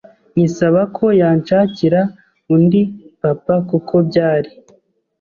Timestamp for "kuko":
3.69-3.93